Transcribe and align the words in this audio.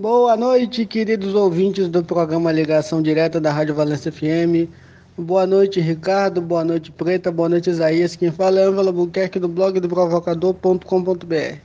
Boa 0.00 0.36
noite, 0.36 0.86
queridos 0.86 1.34
ouvintes 1.34 1.88
do 1.88 2.04
programa 2.04 2.52
Ligação 2.52 3.02
Direta 3.02 3.40
da 3.40 3.50
Rádio 3.50 3.74
Valência 3.74 4.12
FM. 4.12 4.70
Boa 5.16 5.44
noite, 5.44 5.80
Ricardo. 5.80 6.40
Boa 6.40 6.64
noite, 6.64 6.92
Preta. 6.92 7.32
Boa 7.32 7.48
noite, 7.48 7.68
Isaías. 7.68 8.14
Quem 8.14 8.30
fala 8.30 8.60
é 8.60 8.62
Ângela 8.62 8.92
Buquerque 8.92 9.40
do 9.40 9.48
blog 9.48 9.80
do 9.80 9.88
provocador.com.br. 9.88 11.56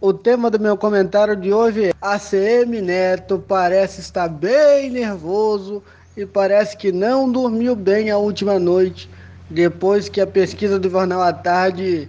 O 0.00 0.12
tema 0.12 0.50
do 0.50 0.58
meu 0.58 0.76
comentário 0.76 1.36
de 1.36 1.52
hoje 1.52 1.90
é 1.90 1.92
ACM 2.00 2.82
Neto 2.82 3.38
parece 3.38 4.00
estar 4.00 4.26
bem 4.26 4.90
nervoso 4.90 5.84
e 6.16 6.26
parece 6.26 6.76
que 6.76 6.90
não 6.90 7.30
dormiu 7.30 7.76
bem 7.76 8.10
a 8.10 8.18
última 8.18 8.58
noite, 8.58 9.08
depois 9.48 10.08
que 10.08 10.20
a 10.20 10.26
pesquisa 10.26 10.76
do 10.76 10.90
Jornal 10.90 11.22
à 11.22 11.32
Tarde 11.32 12.08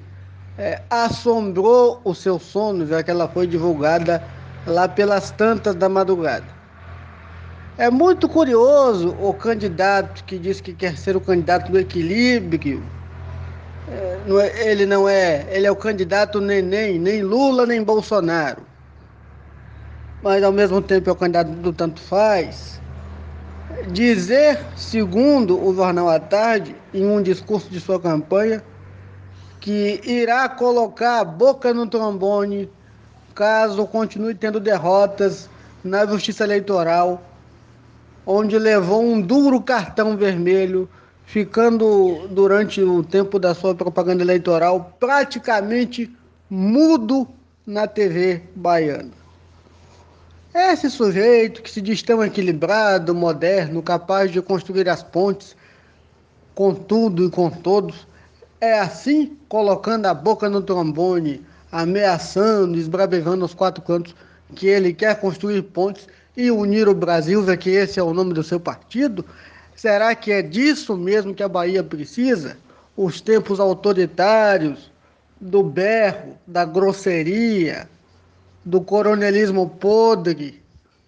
é, 0.58 0.82
assombrou 0.90 2.02
o 2.04 2.16
seu 2.16 2.40
sono, 2.40 2.88
já 2.88 3.04
que 3.04 3.12
ela 3.12 3.28
foi 3.28 3.46
divulgada 3.46 4.41
lá 4.66 4.88
pelas 4.88 5.32
tantas 5.32 5.76
da 5.76 5.90
madrugada. 5.90 6.62
É 7.78 7.90
muito 7.90 8.30
curioso 8.30 9.16
o 9.20 9.34
candidato 9.34 10.24
que 10.24 10.38
diz 10.38 10.62
que 10.62 10.74
quer 10.74 10.98
ser 10.98 11.16
o 11.16 11.22
candidato 11.22 11.72
do 11.72 11.80
equilíbrio. 11.80 12.84
É, 13.88 14.22
é, 14.40 14.72
ele 14.72 14.86
não 14.86 15.08
é, 15.08 15.48
ele 15.50 15.66
é 15.66 15.72
o 15.72 15.76
candidato 15.76 16.40
nem, 16.40 16.62
nem 16.62 17.24
Lula 17.24 17.66
nem 17.66 17.84
Bolsonaro. 17.84 18.62
Mas 20.22 20.44
ao 20.44 20.52
mesmo 20.52 20.82
tempo 20.82 21.10
é 21.10 21.14
o 21.14 21.16
candidato 21.16 21.50
do 21.50 21.74
tanto 21.74 22.00
faz. 22.00 22.80
Dizer, 23.92 24.60
segundo 24.76 25.60
o 25.60 25.74
Jornal 25.74 26.08
à 26.10 26.20
Tarde, 26.20 26.76
em 26.94 27.06
um 27.06 27.22
discurso 27.22 27.68
de 27.70 27.80
sua 27.80 28.00
campanha, 28.00 28.64
que 29.60 30.02
irá 30.06 30.48
colocar 30.50 31.20
a 31.20 31.24
boca 31.24 31.74
no 31.74 31.88
trombone 31.88 32.70
caso 33.34 33.86
continue 33.88 34.36
tendo 34.36 34.60
derrotas 34.60 35.50
na 35.84 36.06
justiça 36.06 36.44
eleitoral, 36.44 37.22
onde 38.26 38.58
levou 38.58 39.02
um 39.02 39.20
duro 39.20 39.62
cartão 39.62 40.16
vermelho, 40.16 40.90
ficando 41.26 42.28
durante 42.30 42.82
o 42.82 43.04
tempo 43.04 43.40
da 43.40 43.54
sua 43.54 43.74
propaganda 43.74 44.22
eleitoral 44.22 44.96
praticamente 45.00 46.14
mudo 46.50 47.28
na 47.66 47.88
TV 47.88 48.44
baiana. 48.56 49.12
Esse 50.54 50.90
sujeito 50.90 51.62
que 51.62 51.72
se 51.72 51.82
diz 51.82 52.04
tão 52.04 52.22
equilibrado, 52.24 53.16
moderno, 53.16 53.82
capaz 53.82 54.30
de 54.30 54.42
construir 54.42 54.90
as 54.90 55.02
pontes 55.02 55.56
com 56.54 56.76
tudo 56.76 57.26
e 57.26 57.30
com 57.30 57.50
todos, 57.50 58.06
é 58.60 58.78
assim 58.78 59.38
colocando 59.48 60.08
a 60.08 60.14
boca 60.14 60.50
no 60.50 60.62
trombone, 60.62 61.46
ameaçando, 61.72 62.78
esbravejando 62.78 63.46
os 63.46 63.54
quatro 63.54 63.82
cantos 63.84 64.16
que 64.56 64.68
ele 64.68 64.94
quer 64.94 65.20
construir 65.20 65.62
pontes 65.62 66.08
e 66.36 66.52
unir 66.52 66.88
o 66.90 66.94
Brasil, 66.94 67.46
já 67.46 67.56
que 67.56 67.70
esse 67.70 68.00
é 68.00 68.04
o 68.04 68.14
nome 68.14 68.34
do 68.34 68.44
seu 68.44 68.60
partido? 68.60 69.26
Será 69.76 70.14
que 70.14 70.32
é 70.32 70.42
disso 70.42 70.98
mesmo 70.98 71.34
que 71.34 71.44
a 71.44 71.48
Bahia 71.48 71.84
precisa? 71.84 72.58
Os 72.96 73.22
tempos 73.22 73.60
autoritários, 73.60 74.92
do 75.42 75.64
berro, 75.64 76.38
da 76.46 76.64
grosseria, 76.64 77.90
do 78.64 78.80
coronelismo 78.80 79.68
podre, 79.68 80.62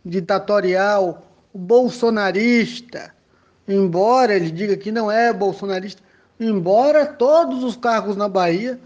ditatorial, 0.03 1.23
bolsonarista, 1.53 3.14
embora 3.67 4.33
ele 4.33 4.50
diga 4.50 4.75
que 4.75 4.92
não 4.92 5.11
é 5.11 5.31
bolsonarista, 5.31 6.02
embora 6.39 7.05
todos 7.05 7.64
os 7.64 7.77
cargos 7.77 8.17
na 8.17 8.27
Bahia 8.27 8.80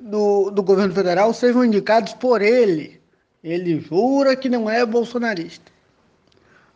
do, 0.00 0.50
do 0.50 0.62
governo 0.62 0.94
federal 0.94 1.32
sejam 1.32 1.64
indicados 1.64 2.12
por 2.14 2.42
ele. 2.42 3.00
Ele 3.42 3.80
jura 3.80 4.36
que 4.36 4.48
não 4.48 4.68
é 4.68 4.84
bolsonarista. 4.84 5.70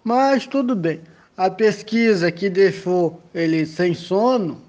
Mas 0.05 0.47
tudo 0.47 0.75
bem. 0.75 1.01
A 1.37 1.50
pesquisa 1.50 2.31
que 2.31 2.50
deixou 2.50 3.20
ele 3.34 3.65
sem 3.67 3.94
sono 3.94 4.60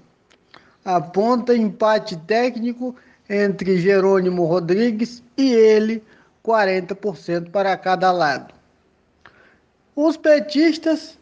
aponta 0.84 1.56
empate 1.56 2.16
técnico 2.16 2.94
entre 3.28 3.78
Jerônimo 3.78 4.44
Rodrigues 4.44 5.22
e 5.36 5.52
ele, 5.52 6.02
40% 6.44 7.50
para 7.50 7.76
cada 7.76 8.12
lado. 8.12 8.52
Os 9.96 10.16
petistas 10.16 11.18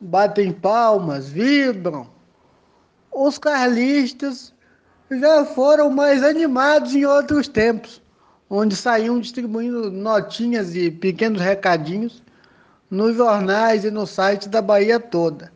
batem 0.00 0.52
palmas, 0.52 1.28
vibram. 1.28 2.06
Os 3.10 3.38
carlistas 3.38 4.52
já 5.18 5.44
foram 5.44 5.90
mais 5.90 6.22
animados 6.22 6.94
em 6.94 7.04
outros 7.04 7.48
tempos, 7.48 8.00
onde 8.48 8.76
saíam 8.76 9.20
distribuindo 9.20 9.90
notinhas 9.90 10.74
e 10.74 10.90
pequenos 10.90 11.40
recadinhos 11.40 12.22
nos 12.90 13.16
jornais 13.16 13.84
e 13.84 13.90
no 13.90 14.06
site 14.06 14.48
da 14.48 14.60
Bahia 14.60 15.00
toda. 15.00 15.52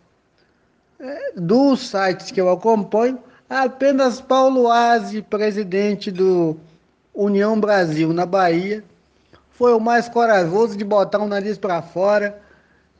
É, 0.99 1.33
dos 1.37 1.89
sites 1.89 2.31
que 2.31 2.41
eu 2.41 2.51
acompanho, 2.51 3.19
apenas 3.49 4.21
Paulo 4.21 4.71
Aze, 4.71 5.21
presidente 5.21 6.11
do 6.11 6.57
União 7.15 7.61
Brasil 7.61 8.13
na 8.13 8.25
Bahia, 8.25 8.83
foi 9.51 9.75
o 9.75 9.81
mais 9.81 10.09
corajoso 10.09 10.77
de 10.77 10.85
botar 10.85 11.19
o 11.19 11.29
nariz 11.29 11.59
para 11.59 11.83
fora 11.83 12.41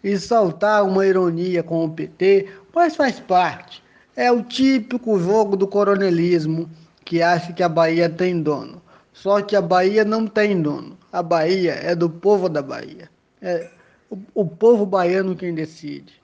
e 0.05 0.19
soltar 0.19 0.85
uma 0.85 1.07
ironia 1.07 1.63
com 1.63 1.85
o 1.85 1.91
PT, 1.91 2.49
mas 2.75 2.95
faz 2.95 3.19
parte. 3.19 3.83
É 4.17 4.33
o 4.33 4.43
típico 4.43 5.19
jogo 5.19 5.57
do 5.57 5.69
coronelismo 5.69 6.71
que 7.05 7.23
acha 7.23 7.53
que 7.53 7.63
a 7.63 7.69
Bahia 7.69 8.09
tem 8.09 8.43
dono. 8.43 8.83
Só 9.13 9.43
que 9.43 9.55
a 9.55 9.61
Bahia 9.61 10.05
não 10.05 10.27
tem 10.27 10.61
dono. 10.61 10.97
A 11.13 11.23
Bahia 11.23 11.73
é 11.75 11.95
do 11.95 12.09
povo 12.09 12.49
da 12.49 12.63
Bahia. 12.63 13.11
É 13.43 13.71
o, 14.11 14.19
o 14.35 14.47
povo 14.47 14.87
baiano 14.87 15.37
quem 15.37 15.55
decide. 15.55 16.15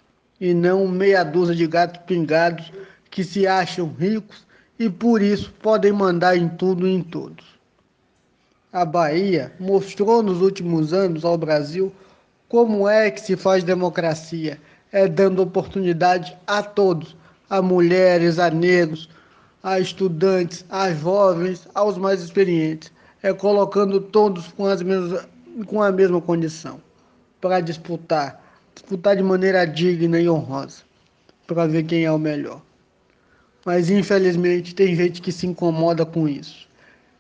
E 0.41 0.55
não 0.55 0.89
meia 0.89 1.23
dúzia 1.23 1.55
de 1.55 1.67
gatos 1.67 2.01
pingados 2.07 2.73
que 3.11 3.23
se 3.23 3.47
acham 3.47 3.95
ricos 3.99 4.47
e 4.79 4.89
por 4.89 5.23
isso 5.23 5.53
podem 5.61 5.93
mandar 5.93 6.37
em 6.37 6.49
tudo 6.49 6.89
e 6.89 6.93
em 6.93 7.03
todos. 7.03 7.45
A 8.73 8.85
Bahia 8.85 9.53
mostrou 9.61 10.23
nos 10.23 10.41
últimos 10.41 10.93
anos 10.93 11.25
ao 11.25 11.37
Brasil 11.37 11.93
como 12.49 12.89
é 12.89 13.11
que 13.11 13.21
se 13.21 13.37
faz 13.37 13.63
democracia, 13.63 14.59
é 14.91 15.07
dando 15.07 15.43
oportunidade 15.43 16.37
a 16.47 16.63
todos, 16.63 17.17
a 17.53 17.61
mulheres, 17.61 18.39
a 18.39 18.49
negros, 18.49 19.11
a 19.63 19.79
estudantes, 19.79 20.65
a 20.71 20.91
jovens, 20.91 21.69
aos 21.75 21.99
mais 21.99 22.23
experientes. 22.23 22.91
É 23.23 23.31
colocando 23.31 24.01
todos 24.01 24.49
com, 24.49 24.65
as 24.65 24.81
mesmas, 24.81 25.29
com 25.67 25.83
a 25.83 25.93
mesma 25.93 26.19
condição 26.19 26.81
para 27.43 27.61
disputar, 27.61 28.43
disputar 28.75 29.17
de 29.17 29.23
maneira 29.23 29.67
digna 29.67 30.19
e 30.19 30.31
honrosa, 30.31 30.79
para 31.47 31.67
ver 31.67 31.83
quem 31.83 32.05
é 32.07 32.11
o 32.11 32.19
melhor. 32.19 32.63
Mas 33.67 33.91
infelizmente 33.91 34.75
tem 34.75 34.97
gente 34.97 35.21
que 35.21 35.31
se 35.31 35.47
incomoda 35.47 36.07
com 36.07 36.27
isso. 36.27 36.67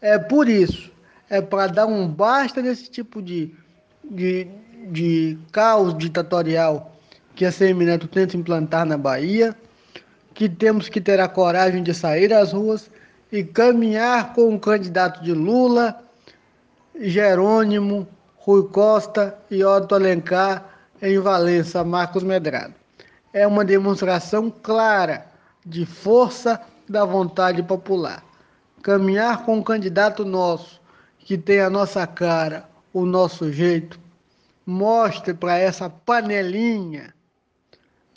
É 0.00 0.18
por 0.18 0.48
isso, 0.48 0.90
é 1.28 1.42
para 1.42 1.66
dar 1.66 1.86
um 1.86 2.08
basta 2.08 2.62
nesse 2.62 2.90
tipo 2.90 3.20
de, 3.20 3.54
de, 4.02 4.48
de 4.90 5.38
caos 5.52 5.96
ditatorial 5.98 6.96
que 7.34 7.44
a 7.44 7.52
Semineto 7.52 8.08
tenta 8.08 8.34
implantar 8.34 8.86
na 8.86 8.96
Bahia 8.96 9.54
que 10.34 10.48
temos 10.48 10.88
que 10.88 11.00
ter 11.00 11.20
a 11.20 11.28
coragem 11.28 11.82
de 11.82 11.94
sair 11.94 12.32
às 12.32 12.52
ruas 12.52 12.90
e 13.30 13.42
caminhar 13.42 14.32
com 14.34 14.54
o 14.54 14.60
candidato 14.60 15.22
de 15.22 15.32
Lula, 15.32 16.02
Jerônimo, 16.98 18.06
Rui 18.36 18.68
Costa 18.68 19.38
e 19.50 19.64
Otto 19.64 19.94
Alencar 19.94 20.68
em 21.00 21.18
Valença, 21.18 21.82
Marcos 21.82 22.22
Medrado. 22.22 22.74
É 23.32 23.46
uma 23.46 23.64
demonstração 23.64 24.50
clara 24.50 25.26
de 25.64 25.86
força 25.86 26.60
da 26.88 27.04
vontade 27.04 27.62
popular. 27.62 28.22
Caminhar 28.82 29.44
com 29.44 29.56
um 29.56 29.62
candidato 29.62 30.24
nosso, 30.24 30.80
que 31.18 31.38
tem 31.38 31.60
a 31.60 31.70
nossa 31.70 32.06
cara, 32.06 32.68
o 32.92 33.06
nosso 33.06 33.52
jeito, 33.52 33.98
mostre 34.66 35.32
para 35.32 35.56
essa 35.58 35.88
panelinha 35.88 37.14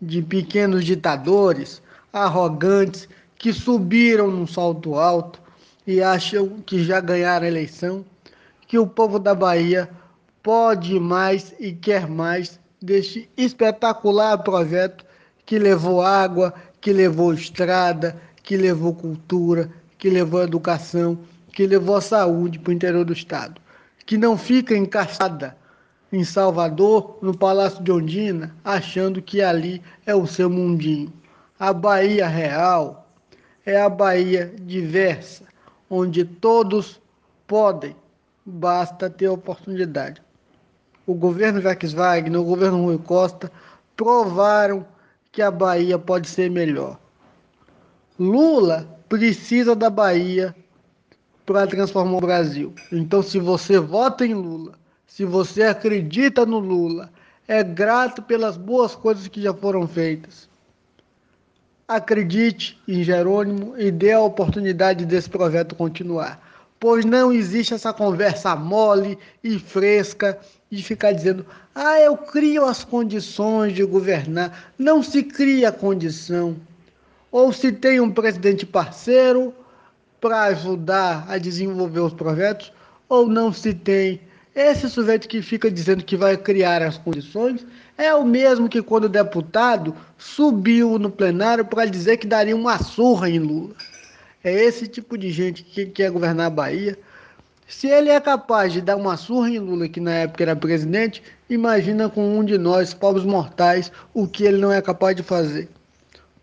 de 0.02 0.22
pequenos 0.22 0.84
ditadores 0.84 1.82
arrogantes 2.16 3.10
que 3.38 3.52
subiram 3.52 4.32
num 4.32 4.48
salto 4.48 4.96
alto 4.96 5.42
e 5.86 6.02
acham 6.02 6.62
que 6.66 6.82
já 6.82 7.02
ganharam 7.02 7.46
a 7.46 7.50
eleição, 7.50 8.06
que 8.66 8.80
o 8.80 8.88
povo 8.88 9.20
da 9.20 9.36
Bahia 9.36 9.90
pode 10.42 10.98
mais 10.98 11.54
e 11.60 11.74
quer 11.74 12.08
mais 12.08 12.58
deste 12.82 13.30
espetacular 13.36 14.38
projeto 14.38 15.06
que 15.46 15.60
levou 15.60 16.02
água, 16.02 16.54
que 16.80 16.94
levou 16.94 17.34
estrada, 17.34 18.20
que 18.42 18.56
levou 18.56 18.96
cultura, 18.96 19.70
que 19.98 20.10
levou 20.10 20.42
educação, 20.42 21.20
que 21.52 21.68
levou 21.68 22.00
saúde 22.00 22.60
para 22.60 22.72
o 22.72 22.74
interior 22.74 23.04
do 23.04 23.12
estado, 23.12 23.62
que 24.06 24.18
não 24.18 24.38
fica 24.38 24.76
encaixada 24.76 25.58
em 26.14 26.24
Salvador, 26.24 27.20
no 27.22 27.38
Palácio 27.38 27.84
de 27.84 27.92
Ondina, 27.92 28.56
achando 28.64 29.22
que 29.22 29.42
ali 29.42 29.82
é 30.06 30.16
o 30.16 30.26
seu 30.26 30.50
mundinho. 30.50 31.12
A 31.58 31.72
Bahia 31.72 32.28
real 32.28 33.08
é 33.66 33.80
a 33.80 33.88
Bahia 33.88 34.54
diversa, 34.60 35.46
onde 35.90 36.26
todos 36.26 37.02
podem 37.48 37.96
basta 38.46 39.10
ter 39.10 39.30
oportunidade. 39.30 40.22
O 41.08 41.14
governo 41.14 41.62
Jacques 41.62 41.94
Wagner, 41.94 42.42
o 42.42 42.44
governo 42.44 42.84
Rui 42.84 42.98
Costa 42.98 43.50
provaram 43.96 44.86
que 45.32 45.42
a 45.42 45.50
Bahia 45.50 45.98
pode 45.98 46.28
ser 46.28 46.52
melhor. 46.52 47.00
Lula 48.20 48.86
precisa 49.08 49.74
da 49.74 49.90
Bahia 49.90 50.54
para 51.46 51.68
transformar 51.68 52.18
o 52.18 52.22
Brasil. 52.22 52.76
Então, 52.92 53.24
se 53.24 53.40
você 53.40 53.80
vota 53.80 54.26
em 54.26 54.34
Lula, 54.34 54.74
se 55.08 55.24
você 55.24 55.64
acredita 55.64 56.46
no 56.46 56.60
Lula, 56.60 57.10
é 57.48 57.64
grato 57.64 58.22
pelas 58.22 58.58
boas 58.58 58.94
coisas 58.94 59.30
que 59.30 59.42
já 59.42 59.54
foram 59.54 59.88
feitas. 59.88 60.50
Acredite 61.88 62.82
em 62.88 63.04
Jerônimo 63.04 63.76
e 63.78 63.92
dê 63.92 64.12
a 64.12 64.20
oportunidade 64.20 65.06
desse 65.06 65.30
projeto 65.30 65.76
continuar. 65.76 66.42
Pois 66.80 67.06
não 67.06 67.32
existe 67.32 67.74
essa 67.74 67.94
conversa 67.94 68.56
mole 68.56 69.18
e 69.44 69.60
fresca 69.60 70.40
de 70.70 70.82
ficar 70.82 71.12
dizendo: 71.12 71.46
ah, 71.76 72.00
eu 72.00 72.18
crio 72.18 72.66
as 72.66 72.84
condições 72.84 73.74
de 73.74 73.84
governar. 73.84 74.74
Não 74.78 75.04
se 75.04 75.22
cria 75.22 75.72
condição. 75.72 76.58
Ou 77.32 77.54
se 77.54 77.72
tem 77.72 78.00
um 78.00 78.12
presidente 78.12 78.66
parceiro 78.66 79.54
para 80.20 80.44
ajudar 80.44 81.26
a 81.28 81.38
desenvolver 81.38 82.00
os 82.00 82.14
projetos, 82.14 82.74
ou 83.08 83.28
não 83.28 83.54
se 83.54 83.74
tem. 83.74 84.22
Esse 84.56 84.90
sujeito 84.90 85.28
que 85.28 85.42
fica 85.42 85.70
dizendo 85.70 86.04
que 86.04 86.16
vai 86.18 86.36
criar 86.38 86.82
as 86.82 86.98
condições 86.98 87.66
é 87.98 88.14
o 88.14 88.26
mesmo 88.26 88.68
que 88.68 88.82
quando 88.82 89.06
o 89.06 89.10
deputado 89.10 89.96
subiu 90.18 91.00
no 91.00 91.10
plenário 91.10 91.66
para 91.66 91.86
dizer 91.86 92.18
que 92.18 92.28
daria 92.28 92.56
uma 92.56 92.78
surra 92.78 93.30
em 93.30 93.40
Lula. 93.40 93.74
É 94.44 94.54
esse 94.54 94.88
tipo 94.88 95.18
de 95.18 95.32
gente 95.32 95.64
que 95.64 95.86
quer 95.86 96.12
governar 96.12 96.48
a 96.48 96.50
Bahia. 96.50 96.98
Se 97.68 97.88
ele 97.88 98.10
é 98.10 98.20
capaz 98.20 98.74
de 98.74 98.82
dar 98.82 98.96
uma 98.96 99.18
surra 99.18 99.50
em 99.50 99.60
Lula, 99.60 99.88
que 99.88 100.00
na 100.00 100.12
época 100.12 100.44
era 100.44 100.56
presidente, 100.56 101.24
imagina 101.50 102.10
com 102.10 102.38
um 102.38 102.44
de 102.44 102.58
nós, 102.58 102.94
pobres 102.94 103.26
mortais, 103.26 103.92
o 104.14 104.28
que 104.28 104.44
ele 104.44 104.58
não 104.58 104.72
é 104.72 104.82
capaz 104.82 105.16
de 105.16 105.24
fazer. 105.24 105.70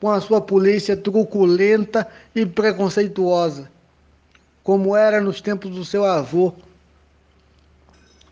Com 0.01 0.11
a 0.11 0.21
sua 0.21 0.41
polícia 0.41 0.97
truculenta 0.97 2.09
e 2.35 2.45
preconceituosa, 2.45 3.71
como 4.65 4.97
era 4.97 5.21
nos 5.21 5.41
tempos 5.41 5.71
do 5.71 5.85
seu 5.85 6.05
avô, 6.05 6.53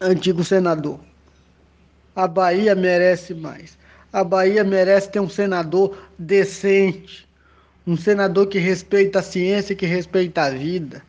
antigo 0.01 0.43
senador. 0.43 0.99
A 2.21 2.29
Bahia 2.29 2.75
merece 2.75 3.33
mais. 3.33 3.79
A 4.13 4.23
Bahia 4.23 4.63
merece 4.63 5.09
ter 5.09 5.21
um 5.21 5.29
senador 5.31 5.97
decente, 6.19 7.27
um 7.87 7.97
senador 7.97 8.47
que 8.47 8.59
respeita 8.59 9.21
a 9.21 9.23
ciência, 9.23 9.75
que 9.75 9.87
respeita 9.87 10.43
a 10.43 10.51
vida 10.51 11.03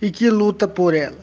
e 0.00 0.10
que 0.10 0.30
luta 0.30 0.66
por 0.66 0.94
ela. 0.94 1.22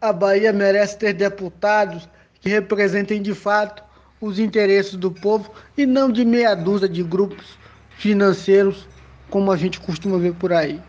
A 0.00 0.10
Bahia 0.10 0.54
merece 0.54 0.96
ter 0.96 1.12
deputados 1.12 2.08
que 2.40 2.48
representem 2.48 3.20
de 3.20 3.34
fato 3.34 3.84
os 4.22 4.38
interesses 4.38 4.94
do 4.94 5.10
povo 5.10 5.52
e 5.76 5.84
não 5.84 6.10
de 6.10 6.24
meia 6.24 6.54
dúzia 6.54 6.88
de 6.88 7.02
grupos 7.02 7.58
financeiros, 7.98 8.88
como 9.28 9.52
a 9.52 9.56
gente 9.58 9.78
costuma 9.80 10.16
ver 10.16 10.32
por 10.32 10.50
aí. 10.50 10.80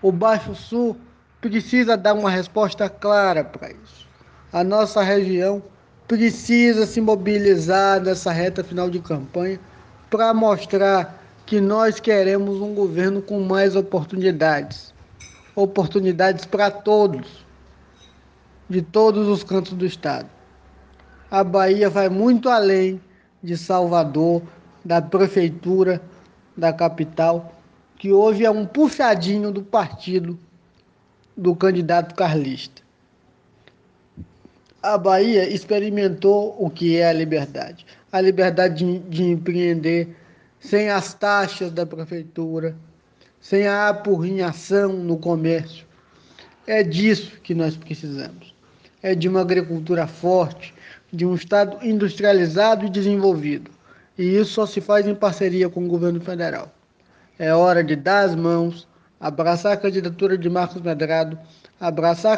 O 0.00 0.10
Baixo 0.10 0.54
Sul 0.54 0.96
precisa 1.38 1.98
dar 1.98 2.14
uma 2.14 2.30
resposta 2.30 2.88
clara 2.88 3.44
para 3.44 3.72
isso. 3.72 4.08
A 4.50 4.64
nossa 4.64 5.02
região 5.02 5.62
precisa 6.12 6.84
se 6.84 7.00
mobilizar 7.00 7.98
nessa 7.98 8.30
reta 8.30 8.62
final 8.62 8.90
de 8.90 9.00
campanha 9.00 9.58
para 10.10 10.34
mostrar 10.34 11.18
que 11.46 11.58
nós 11.58 11.98
queremos 11.98 12.60
um 12.60 12.74
governo 12.74 13.22
com 13.22 13.40
mais 13.40 13.74
oportunidades 13.74 14.92
oportunidades 15.56 16.44
para 16.44 16.70
todos, 16.70 17.46
de 18.68 18.82
todos 18.82 19.26
os 19.26 19.42
cantos 19.42 19.72
do 19.72 19.86
estado. 19.86 20.28
A 21.30 21.42
Bahia 21.42 21.88
vai 21.88 22.10
muito 22.10 22.50
além 22.50 23.00
de 23.42 23.56
Salvador, 23.56 24.42
da 24.84 25.00
prefeitura, 25.00 25.98
da 26.54 26.74
capital, 26.74 27.54
que 27.96 28.12
hoje 28.12 28.44
é 28.44 28.50
um 28.50 28.66
puxadinho 28.66 29.50
do 29.50 29.62
partido 29.62 30.38
do 31.34 31.56
candidato 31.56 32.14
carlista. 32.14 32.81
A 34.82 34.98
Bahia 34.98 35.48
experimentou 35.48 36.56
o 36.58 36.68
que 36.68 36.96
é 36.96 37.08
a 37.08 37.12
liberdade. 37.12 37.86
A 38.10 38.20
liberdade 38.20 38.84
de, 38.84 38.98
de 38.98 39.22
empreender 39.22 40.16
sem 40.58 40.90
as 40.90 41.14
taxas 41.14 41.70
da 41.70 41.86
prefeitura, 41.86 42.74
sem 43.40 43.68
a 43.68 43.90
apurrinhação 43.90 44.92
no 44.92 45.16
comércio. 45.16 45.86
É 46.66 46.82
disso 46.82 47.40
que 47.44 47.54
nós 47.54 47.76
precisamos. 47.76 48.52
É 49.00 49.14
de 49.14 49.28
uma 49.28 49.40
agricultura 49.40 50.08
forte, 50.08 50.74
de 51.12 51.24
um 51.24 51.36
Estado 51.36 51.78
industrializado 51.86 52.84
e 52.84 52.90
desenvolvido. 52.90 53.70
E 54.18 54.36
isso 54.36 54.54
só 54.54 54.66
se 54.66 54.80
faz 54.80 55.06
em 55.06 55.14
parceria 55.14 55.68
com 55.68 55.84
o 55.84 55.88
governo 55.88 56.20
federal. 56.20 56.74
É 57.38 57.54
hora 57.54 57.84
de 57.84 57.94
dar 57.94 58.24
as 58.24 58.34
mãos, 58.34 58.88
abraçar 59.20 59.74
a 59.74 59.76
candidatura 59.76 60.36
de 60.36 60.50
Marcos 60.50 60.82
Medrado, 60.82 61.38
abraçar 61.78 62.34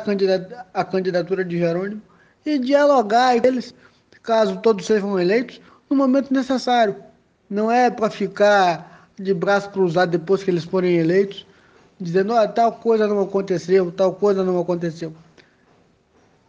a 0.74 0.84
candidatura 0.84 1.42
de 1.42 1.58
Jerônimo 1.58 2.02
e 2.44 2.58
dialogar 2.58 3.40
com 3.40 3.46
eles, 3.46 3.74
caso 4.22 4.60
todos 4.60 4.86
sejam 4.86 5.18
eleitos, 5.18 5.60
no 5.88 5.96
momento 5.96 6.32
necessário. 6.32 6.96
Não 7.48 7.70
é 7.70 7.90
para 7.90 8.10
ficar 8.10 9.08
de 9.18 9.32
braço 9.32 9.70
cruzado 9.70 10.10
depois 10.10 10.42
que 10.42 10.50
eles 10.50 10.64
forem 10.64 10.96
eleitos, 10.96 11.46
dizendo, 12.00 12.34
oh, 12.34 12.48
tal 12.48 12.72
coisa 12.72 13.06
não 13.06 13.20
aconteceu, 13.20 13.90
tal 13.92 14.14
coisa 14.14 14.42
não 14.42 14.58
aconteceu. 14.58 15.12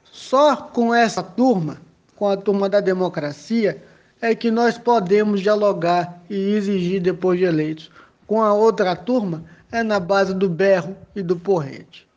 Só 0.03 0.55
com 0.55 0.93
essa 0.93 1.21
turma, 1.21 1.77
com 2.15 2.27
a 2.27 2.37
turma 2.37 2.69
da 2.69 2.79
democracia, 2.79 3.81
é 4.21 4.33
que 4.33 4.49
nós 4.49 4.77
podemos 4.77 5.41
dialogar 5.41 6.21
e 6.29 6.35
exigir 6.35 7.01
depois 7.01 7.37
de 7.37 7.45
eleitos. 7.45 7.91
Com 8.25 8.41
a 8.41 8.53
outra 8.53 8.95
turma, 8.95 9.43
é 9.71 9.83
na 9.83 9.99
base 9.99 10.33
do 10.33 10.49
berro 10.49 10.95
e 11.15 11.21
do 11.21 11.35
porrete. 11.35 12.07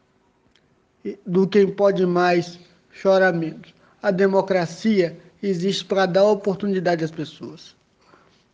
Do 1.27 1.47
quem 1.47 1.69
pode 1.71 2.07
mais, 2.07 2.59
chora 3.01 3.33
menos. 3.33 3.75
A 4.03 4.11
democracia 4.11 5.17
existe 5.43 5.85
para 5.85 6.07
dar 6.07 6.25
oportunidade 6.25 7.05
às 7.05 7.11
pessoas. 7.11 7.75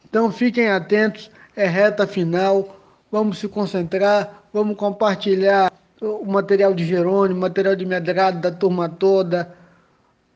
Então 0.04 0.30
fiquem 0.30 0.68
atentos, 0.68 1.30
é 1.56 1.66
reta 1.66 2.06
final, 2.06 2.80
vamos 3.10 3.38
se 3.38 3.48
concentrar, 3.48 4.44
vamos 4.52 4.76
compartilhar 4.76 5.72
o 6.00 6.24
material 6.26 6.74
de 6.74 6.84
Jerônimo, 6.84 7.38
o 7.38 7.42
material 7.42 7.74
de 7.74 7.86
Medrado, 7.86 8.40
da 8.40 8.50
turma 8.50 8.88
toda, 8.88 9.54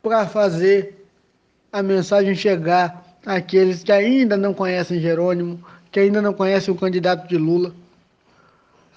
para 0.01 0.25
fazer 0.25 1.05
a 1.71 1.83
mensagem 1.83 2.33
chegar 2.35 3.05
àqueles 3.25 3.83
que 3.83 3.91
ainda 3.91 4.35
não 4.35 4.53
conhecem 4.53 4.99
Jerônimo, 4.99 5.63
que 5.91 5.99
ainda 5.99 6.21
não 6.21 6.33
conhecem 6.33 6.73
o 6.73 6.77
candidato 6.77 7.27
de 7.27 7.37
Lula 7.37 7.73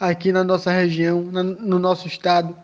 aqui 0.00 0.32
na 0.32 0.42
nossa 0.42 0.72
região, 0.72 1.20
no 1.22 1.78
nosso 1.78 2.08
estado, 2.08 2.56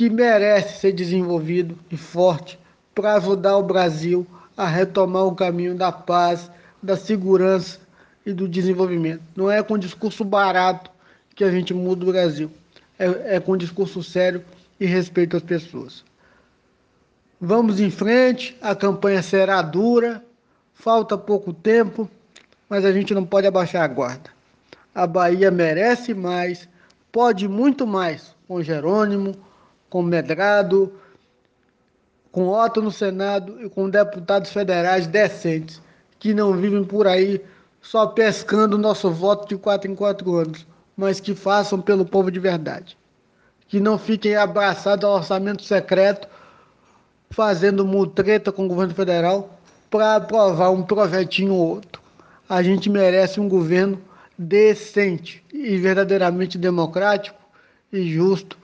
que 0.00 0.08
merece 0.08 0.80
ser 0.80 0.92
desenvolvido 0.92 1.78
e 1.90 1.96
forte 1.98 2.58
para 2.94 3.16
ajudar 3.16 3.58
o 3.58 3.62
Brasil 3.62 4.26
a 4.56 4.66
retomar 4.66 5.26
o 5.26 5.34
caminho 5.34 5.74
da 5.74 5.92
paz, 5.92 6.50
da 6.82 6.96
segurança 6.96 7.78
e 8.24 8.32
do 8.32 8.48
desenvolvimento. 8.48 9.20
Não 9.36 9.50
é 9.50 9.62
com 9.62 9.76
discurso 9.76 10.24
barato 10.24 10.90
que 11.34 11.44
a 11.44 11.50
gente 11.50 11.74
muda 11.74 12.02
o 12.02 12.12
Brasil, 12.12 12.50
é, 12.98 13.36
é 13.36 13.40
com 13.40 13.58
discurso 13.58 14.02
sério 14.02 14.42
e 14.80 14.86
respeito 14.86 15.36
às 15.36 15.42
pessoas. 15.42 16.02
Vamos 17.38 17.78
em 17.78 17.90
frente, 17.90 18.56
a 18.62 18.74
campanha 18.74 19.22
será 19.22 19.60
dura, 19.60 20.24
falta 20.72 21.18
pouco 21.18 21.52
tempo, 21.52 22.08
mas 22.70 22.86
a 22.86 22.92
gente 22.92 23.12
não 23.12 23.26
pode 23.26 23.46
abaixar 23.46 23.82
a 23.82 23.88
guarda. 23.88 24.30
A 24.94 25.06
Bahia 25.06 25.50
merece 25.50 26.14
mais, 26.14 26.66
pode 27.12 27.46
muito 27.46 27.86
mais 27.86 28.34
com 28.48 28.62
Jerônimo, 28.62 29.36
com 29.90 30.02
Medrado, 30.02 30.92
com 32.32 32.48
Otto 32.48 32.80
no 32.80 32.92
Senado 32.92 33.60
e 33.60 33.68
com 33.68 33.90
deputados 33.90 34.50
federais 34.50 35.06
decentes 35.06 35.82
que 36.18 36.32
não 36.32 36.52
vivem 36.54 36.84
por 36.84 37.06
aí 37.06 37.44
só 37.82 38.06
pescando 38.06 38.78
nosso 38.78 39.10
voto 39.10 39.48
de 39.48 39.56
quatro 39.56 39.90
em 39.90 39.94
quatro 39.94 40.36
anos, 40.36 40.66
mas 40.96 41.18
que 41.18 41.34
façam 41.34 41.80
pelo 41.80 42.04
povo 42.04 42.30
de 42.30 42.38
verdade. 42.38 42.96
Que 43.66 43.80
não 43.80 43.98
fiquem 43.98 44.36
abraçados 44.36 45.04
ao 45.04 45.16
orçamento 45.16 45.64
secreto, 45.64 46.28
fazendo 47.30 47.84
mutreta 47.86 48.52
com 48.52 48.66
o 48.66 48.68
governo 48.68 48.94
federal 48.94 49.58
para 49.88 50.16
aprovar 50.16 50.70
um 50.70 50.82
projetinho 50.82 51.54
ou 51.54 51.68
outro. 51.68 52.02
A 52.48 52.62
gente 52.62 52.90
merece 52.90 53.40
um 53.40 53.48
governo 53.48 54.00
decente 54.36 55.42
e 55.52 55.76
verdadeiramente 55.78 56.58
democrático 56.58 57.38
e 57.92 58.12
justo, 58.12 58.58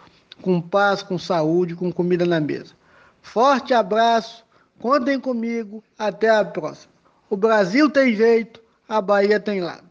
com 0.46 0.60
paz, 0.60 1.02
com 1.02 1.18
saúde, 1.18 1.74
com 1.74 1.90
comida 1.90 2.24
na 2.24 2.38
mesa. 2.38 2.72
Forte 3.20 3.74
abraço, 3.74 4.44
contem 4.78 5.18
comigo, 5.18 5.82
até 5.98 6.30
a 6.30 6.44
próxima. 6.44 6.92
O 7.28 7.36
Brasil 7.36 7.90
tem 7.90 8.14
jeito, 8.14 8.62
a 8.88 9.00
Bahia 9.00 9.40
tem 9.40 9.60
lado. 9.60 9.85